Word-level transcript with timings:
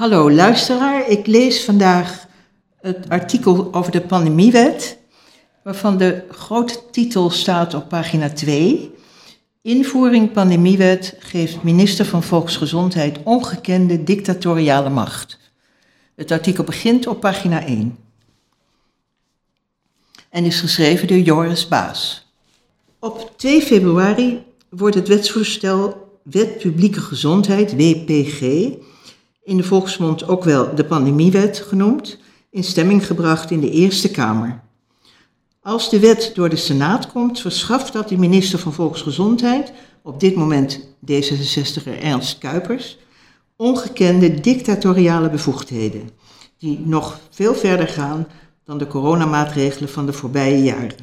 Hallo 0.00 0.30
luisteraar, 0.30 1.08
ik 1.08 1.26
lees 1.26 1.64
vandaag 1.64 2.26
het 2.80 3.08
artikel 3.08 3.74
over 3.74 3.92
de 3.92 4.00
pandemiewet, 4.00 4.98
waarvan 5.62 5.98
de 5.98 6.24
grote 6.30 6.78
titel 6.90 7.30
staat 7.30 7.74
op 7.74 7.88
pagina 7.88 8.30
2. 8.30 8.94
Invoering 9.62 10.32
pandemiewet 10.32 11.16
geeft 11.18 11.62
minister 11.62 12.04
van 12.04 12.22
Volksgezondheid 12.22 13.18
ongekende 13.24 14.04
dictatoriale 14.04 14.90
macht. 14.90 15.38
Het 16.14 16.30
artikel 16.30 16.64
begint 16.64 17.06
op 17.06 17.20
pagina 17.20 17.66
1 17.66 17.98
en 20.30 20.44
is 20.44 20.60
geschreven 20.60 21.08
door 21.08 21.18
Joris 21.18 21.68
Baas. 21.68 22.32
Op 22.98 23.32
2 23.36 23.62
februari 23.62 24.42
wordt 24.68 24.94
het 24.94 25.08
wetsvoorstel 25.08 26.08
Wet 26.22 26.58
Publieke 26.58 27.00
Gezondheid, 27.00 27.76
WPG, 27.76 28.42
in 29.50 29.56
de 29.56 29.62
volksmond 29.62 30.28
ook 30.28 30.44
wel 30.44 30.74
de 30.74 30.84
pandemiewet 30.84 31.64
genoemd, 31.68 32.18
in 32.50 32.64
stemming 32.64 33.06
gebracht 33.06 33.50
in 33.50 33.60
de 33.60 33.70
Eerste 33.70 34.10
Kamer. 34.10 34.60
Als 35.62 35.90
de 35.90 36.00
wet 36.00 36.30
door 36.34 36.48
de 36.48 36.56
Senaat 36.56 37.06
komt, 37.06 37.40
verschaft 37.40 37.92
dat 37.92 38.08
de 38.08 38.18
minister 38.18 38.58
van 38.58 38.72
Volksgezondheid, 38.72 39.72
op 40.02 40.20
dit 40.20 40.34
moment 40.34 40.80
D66er 41.10 42.00
Ernst 42.00 42.38
Kuipers, 42.38 42.98
ongekende 43.56 44.40
dictatoriale 44.40 45.30
bevoegdheden, 45.30 46.10
die 46.58 46.80
nog 46.84 47.20
veel 47.30 47.54
verder 47.54 47.88
gaan 47.88 48.26
dan 48.64 48.78
de 48.78 48.86
coronamaatregelen 48.86 49.88
van 49.88 50.06
de 50.06 50.12
voorbije 50.12 50.62
jaren. 50.62 50.94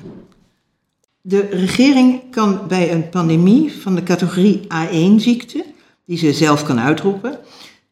De 1.22 1.40
regering 1.40 2.32
kan 2.32 2.62
bij 2.68 2.92
een 2.92 3.10
pandemie 3.10 3.82
van 3.82 3.96
de 3.96 4.04
categorie 4.04 4.62
A1-ziekte, 4.62 5.66
die 6.06 6.18
ze 6.18 6.34
zelf 6.34 6.64
kan 6.64 6.80
uitroepen, 6.80 7.40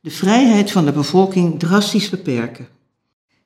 de 0.05 0.11
vrijheid 0.11 0.71
van 0.71 0.85
de 0.85 0.91
bevolking 0.91 1.59
drastisch 1.59 2.09
beperken. 2.09 2.67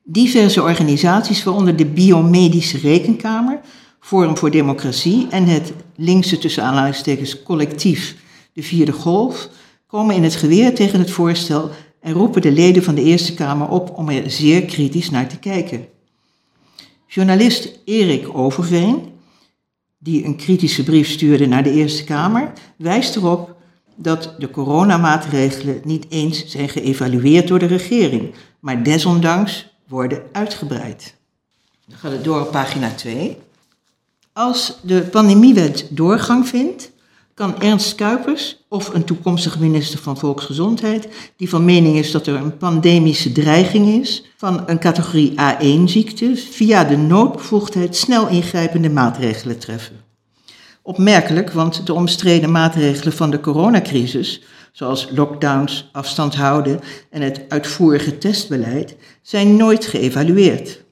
Diverse 0.02 0.62
organisaties, 0.62 1.42
waaronder 1.42 1.76
de 1.76 1.86
Biomedische 1.86 2.78
Rekenkamer, 2.78 3.60
Forum 4.00 4.36
voor 4.36 4.50
Democratie 4.50 5.26
en 5.30 5.44
het 5.44 5.72
linkse 5.96 6.38
tussen 6.38 7.42
collectief 7.44 8.16
De 8.52 8.62
Vierde 8.62 8.92
Golf, 8.92 9.48
komen 9.86 10.14
in 10.14 10.22
het 10.22 10.34
geweer 10.34 10.74
tegen 10.74 10.98
het 10.98 11.10
voorstel 11.10 11.70
en 12.00 12.12
roepen 12.12 12.42
de 12.42 12.52
leden 12.52 12.82
van 12.82 12.94
de 12.94 13.02
Eerste 13.02 13.34
Kamer 13.34 13.68
op 13.68 13.98
om 13.98 14.08
er 14.08 14.30
zeer 14.30 14.64
kritisch 14.64 15.10
naar 15.10 15.28
te 15.28 15.38
kijken. 15.38 15.86
Journalist 17.06 17.78
Erik 17.84 18.36
Overveen, 18.36 19.02
die 19.98 20.24
een 20.24 20.36
kritische 20.36 20.82
brief 20.82 21.08
stuurde 21.08 21.46
naar 21.46 21.62
de 21.62 21.72
Eerste 21.72 22.04
Kamer, 22.04 22.52
wijst 22.76 23.16
erop 23.16 23.58
dat 23.94 24.34
de 24.38 24.50
coronamaatregelen 24.50 25.80
niet 25.84 26.06
eens 26.08 26.46
zijn 26.46 26.68
geëvalueerd 26.68 27.48
door 27.48 27.58
de 27.58 27.66
regering, 27.66 28.34
maar 28.60 28.82
desondanks 28.82 29.66
worden 29.88 30.22
uitgebreid. 30.32 31.14
Dan 31.86 31.98
gaat 31.98 32.12
het 32.12 32.24
door 32.24 32.40
op 32.40 32.50
pagina 32.50 32.90
2. 32.90 33.38
Als 34.32 34.78
de 34.82 35.00
pandemiewet 35.00 35.86
doorgang 35.90 36.48
vindt, 36.48 36.90
kan 37.34 37.60
Ernst 37.60 37.94
Kuipers 37.94 38.64
of 38.68 38.94
een 38.94 39.04
toekomstige 39.04 39.60
minister 39.60 39.98
van 39.98 40.18
Volksgezondheid, 40.18 41.08
die 41.36 41.48
van 41.48 41.64
mening 41.64 41.96
is 41.96 42.10
dat 42.10 42.26
er 42.26 42.34
een 42.34 42.56
pandemische 42.56 43.32
dreiging 43.32 44.00
is 44.00 44.24
van 44.36 44.62
een 44.66 44.78
categorie 44.78 45.30
A1-ziekte, 45.30 46.36
via 46.36 46.84
de 46.84 46.96
noodbevoegdheid 46.96 47.96
snel 47.96 48.28
ingrijpende 48.28 48.90
maatregelen 48.90 49.58
treffen. 49.58 49.96
Opmerkelijk, 50.90 51.52
want 51.52 51.86
de 51.86 51.94
omstreden 51.94 52.50
maatregelen 52.50 53.12
van 53.12 53.30
de 53.30 53.40
coronacrisis, 53.40 54.42
zoals 54.72 55.08
lockdowns, 55.10 55.88
afstand 55.92 56.34
houden 56.34 56.80
en 57.10 57.22
het 57.22 57.40
uitvoerige 57.48 58.18
testbeleid, 58.18 58.96
zijn 59.22 59.56
nooit 59.56 59.86
geëvalueerd. 59.86 60.84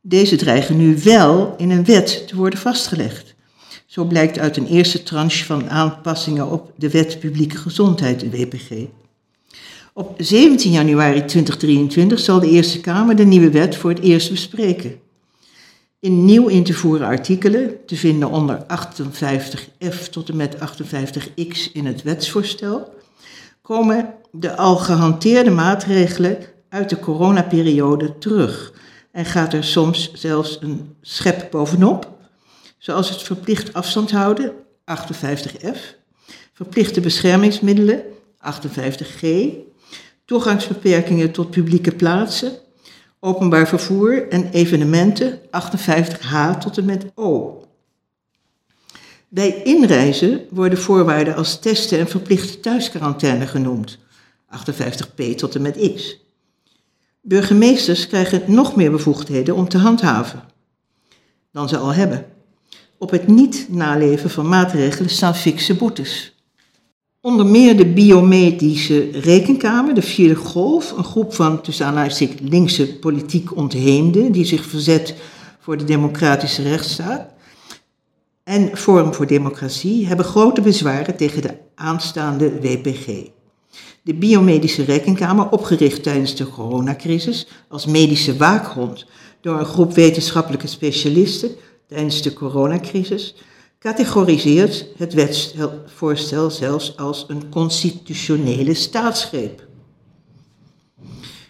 Deze 0.00 0.36
dreigen 0.36 0.76
nu 0.76 0.98
wel 1.02 1.54
in 1.56 1.70
een 1.70 1.84
wet 1.84 2.28
te 2.28 2.36
worden 2.36 2.58
vastgelegd. 2.58 3.34
Zo 3.86 4.04
blijkt 4.04 4.38
uit 4.38 4.56
een 4.56 4.66
eerste 4.66 5.02
tranche 5.02 5.44
van 5.44 5.70
aanpassingen 5.70 6.50
op 6.50 6.72
de 6.76 6.90
Wet 6.90 7.18
Publieke 7.18 7.56
Gezondheid, 7.56 8.30
WPG. 8.30 8.70
Op 9.92 10.14
17 10.18 10.70
januari 10.70 11.24
2023 11.24 12.18
zal 12.18 12.40
de 12.40 12.50
Eerste 12.50 12.80
Kamer 12.80 13.16
de 13.16 13.24
nieuwe 13.24 13.50
wet 13.50 13.76
voor 13.76 13.90
het 13.90 14.00
eerst 14.00 14.30
bespreken. 14.30 15.02
In 16.04 16.24
nieuw 16.24 16.48
in 16.48 16.64
te 16.64 16.72
voeren 16.72 17.06
artikelen, 17.06 17.84
te 17.86 17.96
vinden 17.96 18.30
onder 18.30 18.62
58f 18.62 20.08
tot 20.10 20.28
en 20.28 20.36
met 20.36 20.56
58x 20.56 21.72
in 21.72 21.86
het 21.86 22.02
wetsvoorstel, 22.02 22.94
komen 23.62 24.14
de 24.30 24.56
al 24.56 24.76
gehanteerde 24.76 25.50
maatregelen 25.50 26.38
uit 26.68 26.88
de 26.88 26.98
coronaperiode 26.98 28.18
terug 28.18 28.72
en 29.12 29.24
gaat 29.24 29.52
er 29.52 29.64
soms 29.64 30.12
zelfs 30.12 30.58
een 30.60 30.96
schep 31.00 31.50
bovenop, 31.50 32.08
zoals 32.78 33.08
het 33.08 33.22
verplicht 33.22 33.72
afstand 33.72 34.10
houden, 34.10 34.52
58f, 34.90 35.78
verplichte 36.52 37.00
beschermingsmiddelen, 37.00 38.02
58g, 38.38 39.28
toegangsbeperkingen 40.24 41.30
tot 41.30 41.50
publieke 41.50 41.92
plaatsen, 41.92 42.52
openbaar 43.24 43.68
vervoer 43.68 44.28
en 44.28 44.50
evenementen 44.50 45.40
58H 45.40 46.58
tot 46.58 46.78
en 46.78 46.84
met 46.84 47.06
O. 47.14 47.62
Bij 49.28 49.62
inreizen 49.62 50.46
worden 50.50 50.78
voorwaarden 50.78 51.34
als 51.34 51.58
testen 51.58 51.98
en 51.98 52.08
verplichte 52.08 52.60
thuisquarantaine 52.60 53.46
genoemd, 53.46 53.98
58P 54.46 55.34
tot 55.36 55.54
en 55.54 55.62
met 55.62 55.92
X. 55.94 56.18
Burgemeesters 57.20 58.06
krijgen 58.06 58.42
nog 58.46 58.76
meer 58.76 58.90
bevoegdheden 58.90 59.54
om 59.54 59.68
te 59.68 59.78
handhaven 59.78 60.42
dan 61.52 61.68
ze 61.68 61.76
al 61.76 61.94
hebben. 61.94 62.26
Op 62.98 63.10
het 63.10 63.26
niet 63.26 63.66
naleven 63.68 64.30
van 64.30 64.48
maatregelen 64.48 65.10
staan 65.10 65.34
fikse 65.34 65.74
boetes. 65.74 66.33
Onder 67.24 67.46
meer 67.46 67.76
de 67.76 67.86
Biomedische 67.86 69.08
Rekenkamer, 69.12 69.94
de 69.94 70.02
Vierde 70.02 70.34
Golf, 70.34 70.92
een 70.96 71.04
groep 71.04 71.34
van 71.34 71.62
tussen 71.62 71.86
aanhalingstekens 71.86 72.50
linkse 72.50 72.98
politiek 72.98 73.56
ontheemden 73.56 74.32
die 74.32 74.44
zich 74.44 74.64
verzet 74.64 75.14
voor 75.60 75.76
de 75.76 75.84
democratische 75.84 76.62
rechtsstaat, 76.62 77.26
en 78.42 78.76
Forum 78.76 79.14
voor 79.14 79.26
Democratie 79.26 80.06
hebben 80.06 80.26
grote 80.26 80.60
bezwaren 80.60 81.16
tegen 81.16 81.42
de 81.42 81.54
aanstaande 81.74 82.60
WPG. 82.60 83.06
De 84.02 84.14
Biomedische 84.14 84.82
Rekenkamer, 84.82 85.50
opgericht 85.50 86.02
tijdens 86.02 86.36
de 86.36 86.48
coronacrisis 86.48 87.48
als 87.68 87.86
medische 87.86 88.36
waakhond 88.36 89.06
door 89.40 89.58
een 89.58 89.64
groep 89.64 89.92
wetenschappelijke 89.92 90.66
specialisten 90.66 91.50
tijdens 91.88 92.22
de 92.22 92.32
coronacrisis, 92.32 93.34
categoriseert 93.84 94.86
het 94.96 95.12
wetsvoorstel 95.12 96.50
zelfs 96.50 96.96
als 96.96 97.24
een 97.28 97.48
constitutionele 97.48 98.74
staatsgreep. 98.74 99.66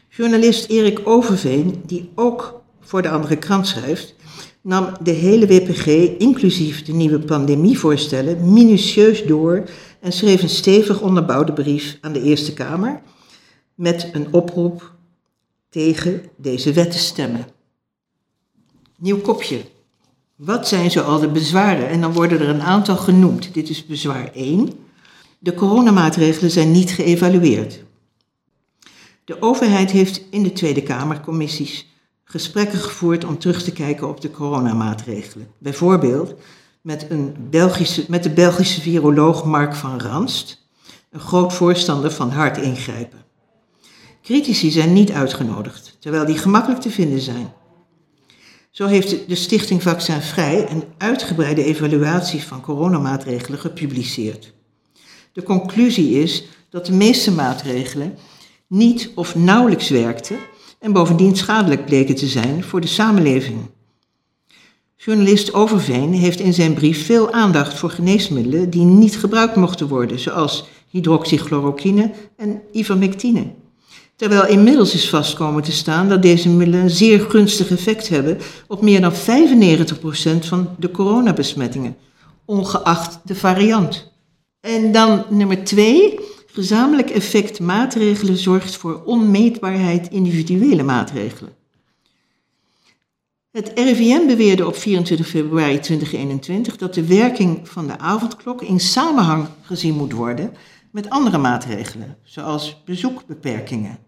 Journalist 0.09 0.69
Erik 0.69 1.00
Overveen, 1.05 1.83
die 1.87 2.11
ook 2.15 2.62
voor 2.81 3.03
de 3.03 3.11
andere 3.11 3.37
krant 3.37 3.67
schrijft, 3.67 4.15
nam 4.61 4.97
de 5.03 5.11
hele 5.11 5.47
WPG, 5.47 5.87
inclusief 6.19 6.83
de 6.83 6.93
nieuwe 6.93 7.19
pandemievoorstellen, 7.19 8.53
minutieus 8.53 9.25
door 9.25 9.65
en 10.00 10.12
schreef 10.12 10.43
een 10.43 10.49
stevig 10.49 11.00
onderbouwde 11.00 11.53
brief 11.53 11.99
aan 12.00 12.12
de 12.12 12.23
Eerste 12.23 12.53
Kamer 12.53 13.03
met 13.75 14.11
een 14.12 14.33
oproep 14.33 14.94
tegen 15.69 16.23
deze 16.37 16.73
wet 16.73 16.91
te 16.91 16.99
stemmen. 16.99 17.47
Nieuw 18.99 19.21
kopje. 19.21 19.74
Wat 20.37 20.69
zijn 20.69 20.91
zoal 20.91 21.19
de 21.19 21.28
bezwaren? 21.28 21.89
En 21.89 22.00
dan 22.00 22.12
worden 22.12 22.41
er 22.41 22.49
een 22.49 22.62
aantal 22.62 22.97
genoemd. 22.97 23.55
Dit 23.55 23.69
is 23.69 23.87
bezwaar 23.87 24.31
1. 24.33 24.71
De 25.39 25.55
coronamaatregelen 25.55 26.50
zijn 26.50 26.72
niet 26.72 26.91
geëvalueerd. 26.91 27.84
De 29.25 29.43
overheid 29.43 29.91
heeft 29.91 30.23
in 30.31 30.43
de 30.43 30.53
Tweede 30.53 30.82
Kamercommissies 30.82 31.88
gesprekken 32.25 32.79
gevoerd 32.79 33.25
om 33.25 33.38
terug 33.38 33.62
te 33.62 33.73
kijken 33.73 34.09
op 34.09 34.20
de 34.20 34.31
coronamaatregelen. 34.31 35.47
Bijvoorbeeld 35.59 36.35
met, 36.81 37.06
een 37.11 37.37
Belgische, 37.50 38.05
met 38.09 38.23
de 38.23 38.31
Belgische 38.31 38.81
viroloog 38.81 39.44
Mark 39.44 39.75
van 39.75 40.00
Ranst, 40.00 40.67
een 41.11 41.20
groot 41.20 41.53
voorstander 41.53 42.11
van 42.11 42.31
hard 42.31 42.56
ingrijpen. 42.56 43.25
Critici 44.23 44.70
zijn 44.70 44.93
niet 44.93 45.12
uitgenodigd, 45.12 45.97
terwijl 45.99 46.26
die 46.26 46.38
gemakkelijk 46.38 46.81
te 46.81 46.91
vinden 46.91 47.20
zijn. 47.20 47.53
Zo 48.75 48.87
heeft 48.87 49.29
de 49.29 49.35
Stichting 49.35 49.82
Vaccin 49.82 50.21
Vrij 50.21 50.71
een 50.71 50.85
uitgebreide 50.99 51.65
evaluatie 51.65 52.43
van 52.43 52.61
coronamaatregelen 52.61 53.59
gepubliceerd. 53.59 54.53
De 55.32 55.43
conclusie 55.43 56.23
is 56.23 56.44
dat 56.71 56.87
de 56.87 56.93
meeste 56.93 57.31
maatregelen 57.32 58.19
niet 58.67 59.11
of 59.15 59.35
nauwelijks 59.35 59.88
werkten 59.88 60.37
en 60.79 60.93
bovendien 60.93 61.37
schadelijk 61.37 61.85
bleken 61.85 62.15
te 62.15 62.26
zijn 62.26 62.65
voor 62.65 62.81
de 62.81 62.87
samenleving. 62.87 63.59
Journalist 64.97 65.53
Overveen 65.53 66.12
heeft 66.12 66.41
in 66.41 66.55
zijn 66.55 66.75
brief 66.75 67.06
veel 67.06 67.32
aandacht 67.32 67.75
voor 67.75 67.91
geneesmiddelen 67.91 68.71
die 68.71 68.85
niet 68.85 69.19
gebruikt 69.19 69.56
mochten 69.56 69.88
worden, 69.88 70.19
zoals 70.19 70.69
hydroxychloroquine 70.88 72.12
en 72.37 72.62
ivermectine. 72.73 73.55
Terwijl 74.16 74.46
inmiddels 74.46 74.94
is 74.94 75.08
vastkomen 75.08 75.62
te 75.62 75.72
staan 75.72 76.08
dat 76.08 76.22
deze 76.22 76.49
middelen 76.49 76.82
een 76.82 76.90
zeer 76.90 77.20
gunstig 77.20 77.70
effect 77.70 78.08
hebben 78.08 78.38
op 78.66 78.82
meer 78.82 79.00
dan 79.00 79.12
95% 79.12 79.16
van 80.40 80.75
de 80.78 80.90
coronabesmettingen, 80.90 81.96
ongeacht 82.44 83.19
de 83.25 83.34
variant. 83.34 84.12
En 84.61 84.93
dan 84.93 85.25
nummer 85.28 85.64
twee, 85.64 86.20
gezamenlijk 86.46 87.11
effect 87.11 87.61
maatregelen 87.61 88.37
zorgt 88.37 88.76
voor 88.76 89.02
onmeetbaarheid 89.05 90.08
individuele 90.08 90.82
maatregelen. 90.82 91.52
Het 93.50 93.72
RIVM 93.75 94.26
beweerde 94.26 94.66
op 94.66 94.76
24 94.76 95.28
februari 95.28 95.81
2021 95.81 96.76
dat 96.76 96.94
de 96.94 97.06
werking 97.06 97.69
van 97.69 97.87
de 97.87 97.99
avondklok 97.99 98.62
in 98.62 98.81
samenhang 98.81 99.49
gezien 99.62 99.94
moet 99.94 100.12
worden 100.12 100.55
met 100.90 101.11
andere 101.11 101.38
maatregelen, 101.38 102.16
zoals 102.22 102.82
bezoekbeperkingen. 102.84 103.99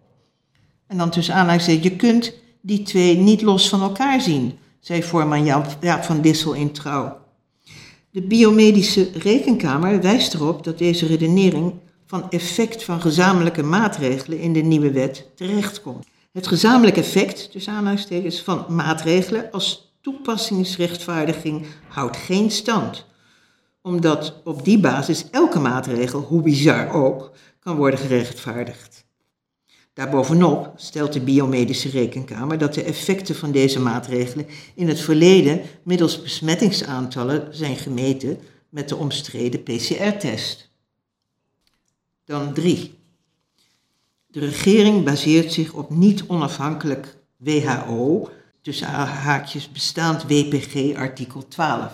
En 0.86 0.98
dan 0.98 1.10
tussen 1.10 1.34
aanhalingstekens, 1.34 1.84
je 1.84 1.96
kunt 1.96 2.32
die 2.60 2.82
twee 2.82 3.16
niet 3.16 3.42
los 3.42 3.68
van 3.68 3.82
elkaar 3.82 4.20
zien, 4.20 4.58
zei 4.80 5.02
voorman 5.02 5.44
Jaap 5.80 6.02
van 6.02 6.20
Dissel 6.20 6.52
in 6.52 6.72
Trouw. 6.72 7.18
De 8.10 8.22
biomedische 8.22 9.10
rekenkamer 9.14 10.00
wijst 10.00 10.34
erop 10.34 10.64
dat 10.64 10.78
deze 10.78 11.06
redenering 11.06 11.74
van 12.06 12.30
effect 12.30 12.84
van 12.84 13.00
gezamenlijke 13.00 13.62
maatregelen 13.62 14.38
in 14.38 14.52
de 14.52 14.60
nieuwe 14.60 14.90
wet 14.90 15.26
terechtkomt. 15.34 16.06
Het 16.32 16.46
gezamenlijk 16.46 16.96
effect, 16.96 17.50
tussen 17.50 17.72
aanhalingstekens, 17.72 18.40
van 18.42 18.64
maatregelen 18.68 19.50
als 19.50 19.94
toepassingsrechtvaardiging 20.00 21.66
houdt 21.88 22.16
geen 22.16 22.50
stand, 22.50 23.06
omdat 23.82 24.40
op 24.44 24.64
die 24.64 24.78
basis 24.78 25.30
elke 25.30 25.58
maatregel, 25.58 26.20
hoe 26.20 26.42
bizar 26.42 26.92
ook, 26.92 27.30
kan 27.60 27.76
worden 27.76 28.00
gerechtvaardigd. 28.00 29.05
Daarbovenop 29.96 30.72
stelt 30.76 31.12
de 31.12 31.20
biomedische 31.20 31.88
rekenkamer 31.88 32.58
dat 32.58 32.74
de 32.74 32.82
effecten 32.82 33.34
van 33.34 33.52
deze 33.52 33.80
maatregelen 33.80 34.46
in 34.74 34.88
het 34.88 35.00
verleden 35.00 35.62
middels 35.82 36.22
besmettingsaantallen 36.22 37.54
zijn 37.54 37.76
gemeten 37.76 38.38
met 38.68 38.88
de 38.88 38.96
omstreden 38.96 39.62
PCR-test. 39.62 40.70
Dan 42.24 42.52
3. 42.52 42.94
De 44.26 44.40
regering 44.40 45.04
baseert 45.04 45.52
zich 45.52 45.72
op 45.72 45.90
niet 45.90 46.24
onafhankelijk 46.26 47.16
WHO, 47.36 48.30
tussen 48.60 48.86
haakjes 48.88 49.72
bestaand 49.72 50.22
WPG 50.22 50.96
artikel 50.96 51.48
12. 51.48 51.92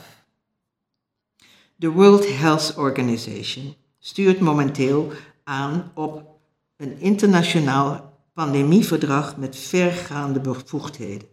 De 1.77 1.91
World 1.91 2.29
Health 2.29 2.75
Organization 2.77 3.75
stuurt 3.99 4.41
momenteel 4.41 5.13
aan 5.45 5.91
op 5.95 6.32
een 6.83 7.01
internationaal 7.01 8.19
pandemieverdrag 8.35 9.37
met 9.37 9.57
vergaande 9.57 10.41
bevoegdheden. 10.41 11.29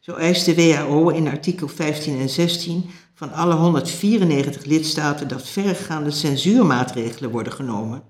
Zo 0.00 0.14
eist 0.14 0.44
de 0.44 0.54
WHO 0.54 1.08
in 1.08 1.28
artikel 1.28 1.68
15 1.68 2.18
en 2.18 2.28
16 2.28 2.90
van 3.14 3.32
alle 3.32 3.54
194 3.54 4.64
lidstaten 4.64 5.28
dat 5.28 5.48
vergaande 5.48 6.10
censuurmaatregelen 6.10 7.30
worden 7.30 7.52
genomen 7.52 8.02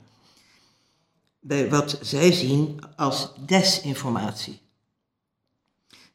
bij 1.40 1.70
wat 1.70 1.98
zij 2.02 2.32
zien 2.32 2.78
als 2.96 3.32
desinformatie. 3.46 4.60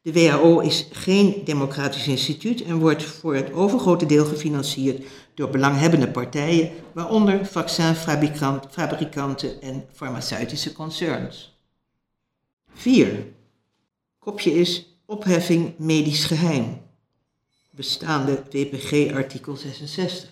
De 0.02 0.14
WHO 0.14 0.60
is 0.60 0.88
geen 0.92 1.42
democratisch 1.46 2.08
instituut 2.08 2.64
en 2.64 2.80
wordt 2.80 3.04
voor 3.04 3.36
het 3.36 3.54
overgrote 3.54 4.06
deel 4.06 4.26
gefinancierd 4.26 5.06
door 5.42 5.50
belanghebbende 5.50 6.08
partijen, 6.08 6.72
waaronder 6.94 7.46
vaccinfabrikanten 7.46 9.62
en 9.62 9.86
farmaceutische 9.94 10.74
concerns. 10.74 11.60
4. 12.74 13.26
Kopje 14.20 14.54
is 14.54 14.98
opheffing 15.06 15.74
medisch 15.78 16.24
geheim, 16.24 16.82
bestaande 17.72 18.44
WPG 18.52 19.14
artikel 19.14 19.56
66. 19.56 20.30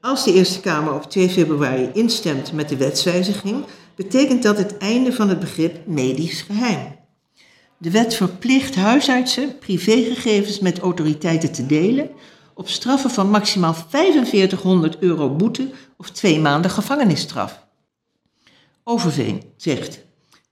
Als 0.00 0.24
de 0.24 0.32
Eerste 0.32 0.60
Kamer 0.60 0.94
op 0.94 1.10
2 1.10 1.28
februari 1.28 1.90
instemt 1.92 2.52
met 2.52 2.68
de 2.68 2.76
wetswijziging, 2.76 3.64
betekent 3.94 4.42
dat 4.42 4.58
het 4.58 4.78
einde 4.78 5.12
van 5.12 5.28
het 5.28 5.40
begrip 5.40 5.86
medisch 5.86 6.42
geheim. 6.42 6.96
De 7.78 7.90
wet 7.90 8.14
verplicht 8.14 8.74
huisartsen 8.74 9.58
privégegevens 9.58 10.58
met 10.58 10.78
autoriteiten 10.78 11.52
te 11.52 11.66
delen 11.66 12.10
op 12.54 12.68
straffen 12.68 13.10
van 13.10 13.30
maximaal 13.30 13.74
4500 13.74 14.98
euro 14.98 15.36
boete 15.36 15.70
of 15.96 16.10
twee 16.10 16.40
maanden 16.40 16.70
gevangenisstraf. 16.70 17.66
Overveen 18.84 19.42
zegt: 19.56 20.04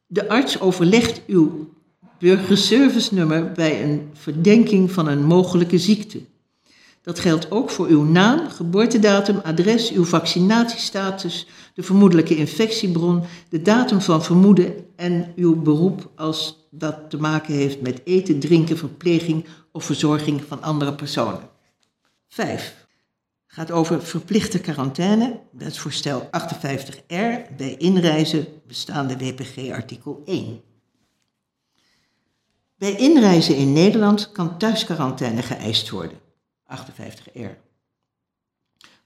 De 0.06 0.28
arts 0.28 0.60
overlegt 0.60 1.22
uw 1.26 1.74
burgerservice-nummer 2.18 3.52
bij 3.52 3.84
een 3.84 4.10
verdenking 4.12 4.92
van 4.92 5.08
een 5.08 5.24
mogelijke 5.24 5.78
ziekte. 5.78 6.20
Dat 7.02 7.18
geldt 7.18 7.50
ook 7.50 7.70
voor 7.70 7.86
uw 7.86 8.02
naam, 8.02 8.48
geboortedatum, 8.48 9.40
adres, 9.44 9.92
uw 9.92 10.04
vaccinatiestatus, 10.04 11.46
de 11.74 11.82
vermoedelijke 11.82 12.36
infectiebron, 12.36 13.22
de 13.48 13.62
datum 13.62 14.00
van 14.00 14.22
vermoeden 14.22 14.74
en 14.96 15.32
uw 15.36 15.62
beroep 15.62 16.10
als 16.16 16.68
dat 16.70 17.10
te 17.10 17.18
maken 17.18 17.54
heeft 17.54 17.80
met 17.80 18.00
eten, 18.04 18.38
drinken, 18.38 18.78
verpleging 18.78 19.44
of 19.72 19.84
verzorging 19.84 20.42
van 20.48 20.62
andere 20.62 20.94
personen. 20.94 21.48
5. 22.30 22.86
Gaat 23.46 23.70
over 23.70 24.02
verplichte 24.02 24.60
quarantaine, 24.60 25.40
wetsvoorstel 25.52 26.24
58R, 26.24 27.56
bij 27.56 27.74
inreizen 27.78 28.46
bestaande 28.66 29.16
WPG 29.16 29.70
artikel 29.70 30.22
1. 30.24 30.60
Bij 32.76 32.96
inreizen 32.96 33.56
in 33.56 33.72
Nederland 33.72 34.32
kan 34.32 34.58
thuisquarantaine 34.58 35.42
geëist 35.42 35.90
worden. 35.90 36.18
58R. 36.66 37.68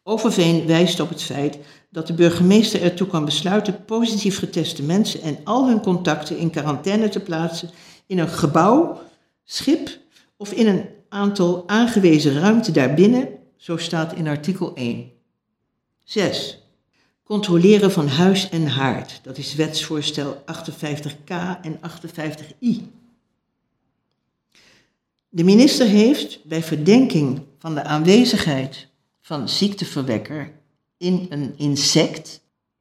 Overveen 0.02 0.66
wijst 0.66 1.00
op 1.00 1.08
het 1.08 1.22
feit 1.22 1.58
dat 1.90 2.06
de 2.06 2.14
burgemeester 2.14 2.82
ertoe 2.82 3.06
kan 3.06 3.24
besluiten 3.24 3.84
positief 3.84 4.38
geteste 4.38 4.82
mensen 4.82 5.20
en 5.22 5.38
al 5.44 5.68
hun 5.68 5.80
contacten 5.80 6.38
in 6.38 6.50
quarantaine 6.50 7.08
te 7.08 7.20
plaatsen 7.20 7.70
in 8.06 8.18
een 8.18 8.28
gebouw, 8.28 9.00
schip 9.44 9.98
of 10.36 10.52
in 10.52 10.66
een 10.66 10.88
aantal 11.08 11.68
aangewezen 11.68 12.40
ruimte 12.40 12.72
daarbinnen, 12.72 13.28
zo 13.56 13.76
staat 13.76 14.14
in 14.14 14.26
artikel 14.26 14.74
1. 14.74 15.10
6. 16.04 16.58
Controleren 17.22 17.92
van 17.92 18.08
huis 18.08 18.48
en 18.48 18.66
haard, 18.66 19.20
dat 19.22 19.38
is 19.38 19.54
wetsvoorstel 19.54 20.44
58k 20.52 21.60
en 21.62 21.80
58i. 21.80 22.82
De 25.28 25.44
minister 25.44 25.86
heeft 25.86 26.44
bij 26.44 26.62
verdenking 26.62 27.42
van 27.58 27.74
de 27.74 27.82
aanwezigheid 27.82 28.88
van 29.20 29.48
ziekteverwekker 29.48 30.52
in 30.96 31.26
een 31.28 31.54
insect, 31.56 32.40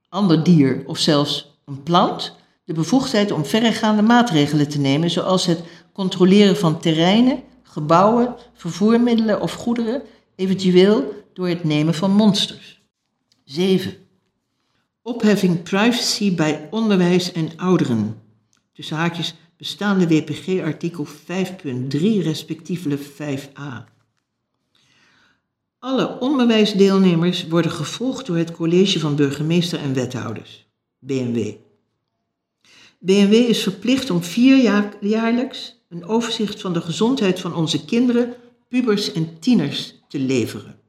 ander 0.10 0.44
dier 0.44 0.84
of 0.86 0.98
zelfs 0.98 1.58
een 1.66 1.84
plant 1.84 2.36
de 2.66 2.74
bevoegdheid 2.74 3.32
om 3.32 3.46
verregaande 3.46 4.02
maatregelen 4.02 4.70
te 4.70 4.80
nemen, 4.80 5.10
zoals 5.10 5.46
het 5.46 5.64
controleren 5.94 6.58
van 6.58 6.80
terreinen, 6.80 7.44
gebouwen, 7.74 8.36
vervoermiddelen 8.54 9.42
of 9.42 9.54
goederen, 9.54 10.02
eventueel 10.36 11.26
door 11.34 11.48
het 11.48 11.64
nemen 11.64 11.94
van 11.94 12.12
monsters. 12.12 12.82
7. 13.44 13.94
Opheffing 15.02 15.64
privacy 15.64 16.36
bij 16.36 16.68
onderwijs 16.72 17.32
en 17.32 17.50
ouderen. 17.56 18.22
Tussen 18.74 18.98
haakjes 18.98 19.36
bestaande 19.58 20.08
WPG 20.08 20.62
artikel 20.62 21.08
5.3 21.08 21.14
respectievelijk 22.00 23.02
5a. 23.02 23.92
Alle 25.80 26.20
onderwijsdeelnemers 26.20 27.48
worden 27.48 27.72
gevolgd 27.72 28.26
door 28.26 28.38
het 28.38 28.52
college 28.52 29.00
van 29.00 29.16
burgemeester 29.16 29.80
en 29.80 29.94
wethouders, 29.94 30.68
BMW. 31.00 31.52
BMW 33.00 33.34
is 33.34 33.64
verplicht 33.64 34.10
om 34.10 34.24
vier 34.24 34.62
jaar, 34.62 34.94
jaarlijks 35.02 35.83
een 35.94 36.06
overzicht 36.06 36.62
van 36.62 36.74
de 36.74 36.82
gezondheid 36.82 37.40
van 37.40 37.56
onze 37.56 37.86
kinderen, 37.86 38.34
pubers 38.68 39.12
en 39.12 39.40
tieners 39.40 39.96
te 40.08 40.20
leveren. 40.20 40.80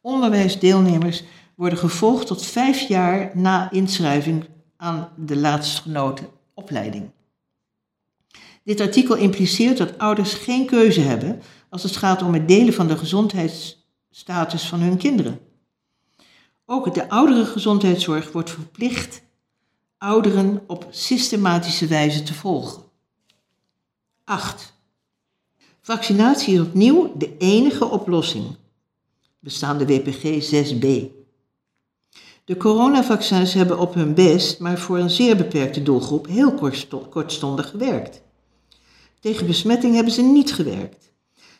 Onderwijsdeelnemers 0.00 1.22
worden 1.54 1.78
gevolgd 1.78 2.26
tot 2.26 2.46
vijf 2.46 2.80
jaar 2.80 3.30
na 3.34 3.70
inschrijving 3.70 4.44
aan 4.76 5.12
de 5.16 5.36
laatstgenoten 5.36 6.26
opleiding. 6.54 7.10
Dit 8.64 8.80
artikel 8.80 9.16
impliceert 9.16 9.78
dat 9.78 9.98
ouders 9.98 10.34
geen 10.34 10.66
keuze 10.66 11.00
hebben 11.00 11.42
als 11.68 11.82
het 11.82 11.96
gaat 11.96 12.22
om 12.22 12.32
het 12.32 12.48
delen 12.48 12.74
van 12.74 12.88
de 12.88 12.96
gezondheidsstatus 12.96 14.68
van 14.68 14.80
hun 14.80 14.96
kinderen. 14.96 15.40
Ook 16.66 16.94
de 16.94 17.08
ouderengezondheidszorg 17.08 18.32
wordt 18.32 18.50
verplicht 18.50 19.22
ouderen 19.98 20.62
op 20.66 20.86
systematische 20.90 21.86
wijze 21.86 22.22
te 22.22 22.34
volgen. 22.34 22.85
8. 24.28 24.72
Vaccinatie 25.80 26.54
is 26.54 26.60
opnieuw 26.60 27.12
de 27.16 27.36
enige 27.38 27.84
oplossing, 27.84 28.56
bestaande 29.38 29.86
WPG 29.86 30.52
6b. 30.52 30.86
De 32.44 32.56
coronavaccins 32.56 33.54
hebben 33.54 33.78
op 33.78 33.94
hun 33.94 34.14
best, 34.14 34.60
maar 34.60 34.78
voor 34.78 34.98
een 34.98 35.10
zeer 35.10 35.36
beperkte 35.36 35.82
doelgroep, 35.82 36.26
heel 36.26 36.54
kortstondig 37.10 37.70
gewerkt. 37.70 38.22
Tegen 39.20 39.46
besmetting 39.46 39.94
hebben 39.94 40.12
ze 40.12 40.22
niet 40.22 40.54
gewerkt. 40.54 41.12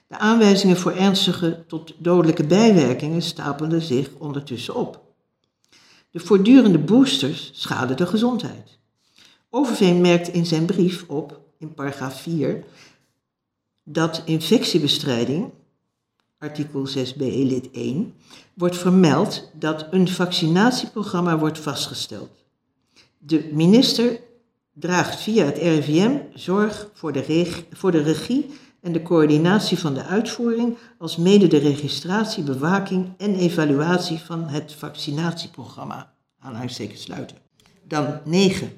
De 0.07 0.19
aanwijzingen 0.19 0.77
voor 0.77 0.93
ernstige 0.93 1.65
tot 1.67 1.95
dodelijke 1.99 2.47
bijwerkingen 2.47 3.23
stapelden 3.23 3.83
zich 3.83 4.11
ondertussen 4.19 4.75
op. 4.75 5.01
De 6.11 6.21
voortdurende 6.21 6.79
boosters 6.79 7.51
schaden 7.55 7.97
de 7.97 8.07
gezondheid. 8.07 8.79
Overveen 9.51 10.01
merkt 10.01 10.29
in 10.29 10.47
zijn 10.47 10.65
brief 10.65 11.05
op, 11.09 11.45
in 11.59 11.75
paragraaf 11.75 12.21
4, 12.21 12.65
dat 13.85 14.23
infectiebestrijding, 14.25 15.51
artikel 16.39 16.89
6b 16.89 17.19
lid 17.19 17.71
1, 17.71 18.15
wordt 18.55 18.77
vermeld 18.77 19.51
dat 19.53 19.87
een 19.91 20.09
vaccinatieprogramma 20.09 21.39
wordt 21.39 21.59
vastgesteld. 21.59 22.31
De 23.19 23.51
minister 23.53 24.21
draagt 24.73 25.21
via 25.21 25.45
het 25.45 25.59
RIVM 25.59 26.19
zorg 26.35 26.91
voor 26.93 27.13
de, 27.13 27.65
voor 27.73 27.91
de 27.91 28.03
regie 28.03 28.47
en 28.81 28.93
de 28.93 29.03
coördinatie 29.03 29.79
van 29.79 29.95
de 29.95 30.03
uitvoering, 30.03 30.77
als 30.99 31.17
mede 31.17 31.47
de 31.47 31.59
registratie, 31.59 32.45
bewaking 32.45 33.13
en 33.17 33.35
evaluatie 33.35 34.19
van 34.19 34.49
het 34.49 34.73
vaccinatieprogramma. 34.73 36.13
Aanhalingstekens 36.39 37.03
sluiten. 37.03 37.37
Dan 37.83 38.21
9. 38.25 38.73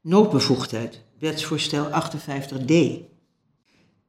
Noodbevoegdheid, 0.00 1.00
wetsvoorstel 1.18 1.84
58d. 1.84 2.72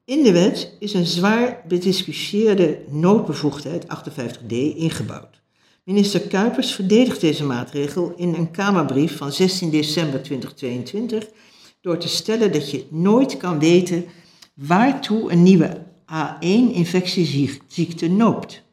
In 0.06 0.24
de 0.24 0.32
wet 0.32 0.75
is 0.80 0.94
een 0.94 1.06
zwaar 1.06 1.63
bediscussieerde 1.68 2.80
noodbevoegdheid 2.88 3.86
58d 3.86 4.54
ingebouwd. 4.75 5.42
Minister 5.84 6.22
Kuipers 6.22 6.72
verdedigt 6.72 7.22
deze 7.22 7.46
maatregel 7.46 8.13
in 8.16 8.34
een 8.34 8.51
Kamerbrief 8.51 9.18
van 9.18 9.32
16 9.32 9.70
december 9.70 10.22
2022 10.24 11.30
door 11.82 11.98
te 11.98 12.08
stellen 12.08 12.51
dat 12.51 12.72
je 12.72 12.86
nooit 12.89 13.38
kan 13.38 13.60
weten 13.60 14.06
waartoe 14.54 15.32
een 15.32 15.44
nieuwe 15.44 15.82
A1-infectieziekte 16.13 18.08
noopt. 18.08 18.63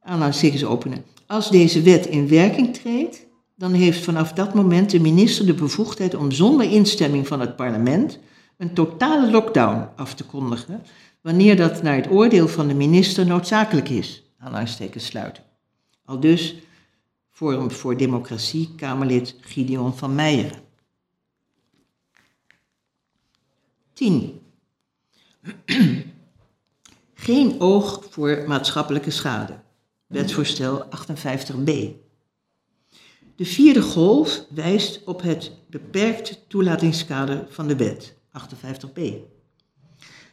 Aanhalingstekens 0.00 0.64
openen. 0.64 1.04
Als 1.26 1.50
deze 1.50 1.82
wet 1.82 2.06
in 2.06 2.28
werking 2.28 2.74
treedt, 2.74 3.26
dan 3.58 3.72
heeft 3.72 4.04
vanaf 4.04 4.32
dat 4.32 4.54
moment 4.54 4.90
de 4.90 5.00
minister 5.00 5.46
de 5.46 5.54
bevoegdheid 5.54 6.14
om 6.14 6.30
zonder 6.30 6.70
instemming 6.70 7.26
van 7.26 7.40
het 7.40 7.56
parlement 7.56 8.18
een 8.56 8.74
totale 8.74 9.30
lockdown 9.30 9.88
af 9.96 10.14
te 10.14 10.24
kondigen, 10.24 10.82
wanneer 11.20 11.56
dat 11.56 11.82
naar 11.82 11.96
het 11.96 12.10
oordeel 12.10 12.48
van 12.48 12.68
de 12.68 12.74
minister 12.74 13.26
noodzakelijk 13.26 13.88
is. 13.88 14.22
Aanhalingstekens 14.38 15.06
sluiten. 15.06 15.42
Al 16.04 16.20
dus 16.20 16.54
Forum 17.30 17.70
voor 17.70 17.96
Democratie, 17.96 18.74
Kamerlid 18.76 19.36
Gideon 19.40 19.96
van 19.96 20.14
Meijeren. 20.14 20.58
10. 23.92 24.40
Geen 27.14 27.60
oog 27.60 28.04
voor 28.10 28.44
maatschappelijke 28.46 29.10
schade. 29.10 29.58
Wetsvoorstel 30.06 30.84
58b. 30.84 32.06
De 33.38 33.44
vierde 33.44 33.82
golf 33.82 34.44
wijst 34.50 35.00
op 35.04 35.22
het 35.22 35.52
beperkte 35.70 36.36
toelatingskader 36.48 37.46
van 37.48 37.68
de 37.68 37.76
wet 37.76 38.14
58b. 38.38 39.00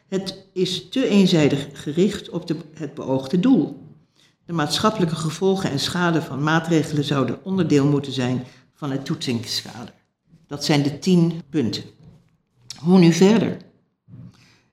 Het 0.07 0.47
is 0.53 0.89
te 0.89 1.07
eenzijdig 1.07 1.67
gericht 1.73 2.29
op 2.29 2.47
de, 2.47 2.55
het 2.73 2.93
beoogde 2.93 3.39
doel. 3.39 3.83
De 4.45 4.53
maatschappelijke 4.53 5.15
gevolgen 5.15 5.69
en 5.69 5.79
schade 5.79 6.21
van 6.21 6.43
maatregelen 6.43 7.03
zouden 7.03 7.43
onderdeel 7.43 7.85
moeten 7.85 8.11
zijn 8.11 8.43
van 8.73 8.91
het 8.91 9.05
toetsingskader. 9.05 9.93
Dat 10.47 10.65
zijn 10.65 10.83
de 10.83 10.99
tien 10.99 11.41
punten. 11.49 11.83
Hoe 12.79 12.99
nu 12.99 13.13
verder? 13.13 13.57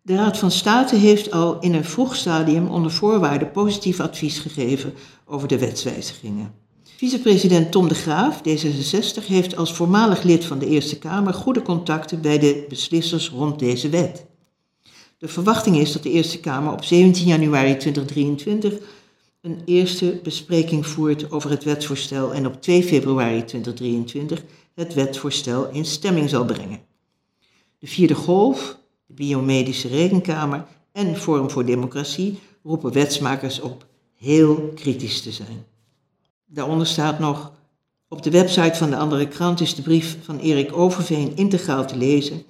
De 0.02 0.14
Raad 0.14 0.38
van 0.38 0.50
State 0.50 0.96
heeft 0.96 1.30
al 1.30 1.60
in 1.60 1.74
een 1.74 1.84
vroeg 1.84 2.16
stadium 2.16 2.66
onder 2.66 2.90
voorwaarden 2.90 3.50
positief 3.50 4.00
advies 4.00 4.38
gegeven 4.38 4.94
over 5.24 5.48
de 5.48 5.58
wetswijzigingen. 5.58 6.61
Vicepresident 7.02 7.70
Tom 7.70 7.88
de 7.88 7.94
Graaf, 7.94 8.40
D66, 8.40 9.26
heeft 9.26 9.56
als 9.56 9.72
voormalig 9.72 10.22
lid 10.22 10.44
van 10.44 10.58
de 10.58 10.66
Eerste 10.66 10.98
Kamer 10.98 11.34
goede 11.34 11.62
contacten 11.62 12.20
bij 12.20 12.38
de 12.38 12.64
beslissers 12.68 13.30
rond 13.30 13.58
deze 13.58 13.88
wet. 13.88 14.26
De 15.18 15.28
verwachting 15.28 15.76
is 15.76 15.92
dat 15.92 16.02
de 16.02 16.10
Eerste 16.10 16.40
Kamer 16.40 16.72
op 16.72 16.84
17 16.84 17.26
januari 17.26 17.76
2023 17.76 18.74
een 19.40 19.62
eerste 19.64 20.20
bespreking 20.22 20.86
voert 20.86 21.30
over 21.30 21.50
het 21.50 21.64
wetsvoorstel 21.64 22.34
en 22.34 22.46
op 22.46 22.62
2 22.62 22.82
februari 22.82 23.44
2023 23.44 24.44
het 24.74 24.94
wetsvoorstel 24.94 25.70
in 25.70 25.84
stemming 25.84 26.28
zal 26.28 26.44
brengen. 26.44 26.80
De 27.78 27.86
vierde 27.86 28.14
golf, 28.14 28.78
de 29.06 29.14
Biomedische 29.14 29.88
Rekenkamer 29.88 30.66
en 30.92 31.16
Forum 31.16 31.50
voor 31.50 31.64
Democratie 31.64 32.38
roepen 32.62 32.92
wetsmakers 32.92 33.60
op 33.60 33.86
heel 34.14 34.72
kritisch 34.74 35.22
te 35.22 35.32
zijn. 35.32 35.71
Daaronder 36.54 36.86
staat 36.86 37.18
nog, 37.18 37.52
op 38.08 38.22
de 38.22 38.30
website 38.30 38.74
van 38.74 38.90
de 38.90 38.96
andere 38.96 39.28
krant 39.28 39.60
is 39.60 39.74
de 39.74 39.82
brief 39.82 40.16
van 40.22 40.38
Erik 40.38 40.72
Overveen 40.72 41.36
integraal 41.36 41.86
te 41.86 41.96
lezen 41.96 42.42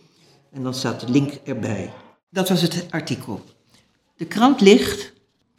en 0.52 0.62
dan 0.62 0.75
staat 0.75 1.00
de 1.00 1.09
link 1.09 1.32
erbij. 1.44 1.92
Dat 2.30 2.49
was 2.49 2.62
het 2.62 2.87
artikel. 2.90 3.44
De 4.16 4.25
krant 4.25 4.61
ligt 4.61 5.12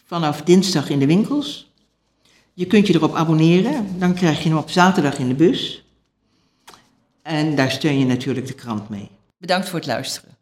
vanaf 0.05 0.41
dinsdag 0.41 0.89
in 0.89 0.99
de 0.99 1.05
winkels. 1.05 1.71
Je 2.53 2.65
kunt 2.65 2.87
je 2.87 2.93
erop 2.93 3.15
abonneren, 3.15 3.99
dan 3.99 4.13
krijg 4.13 4.43
je 4.43 4.49
hem 4.49 4.57
op 4.57 4.69
zaterdag 4.69 5.17
in 5.17 5.27
de 5.27 5.35
bus. 5.35 5.85
En 7.21 7.55
daar 7.55 7.71
steun 7.71 7.99
je 7.99 8.05
natuurlijk 8.05 8.47
de 8.47 8.53
krant 8.53 8.89
mee. 8.89 9.09
Bedankt 9.37 9.69
voor 9.69 9.79
het 9.79 9.87
luisteren. 9.87 10.32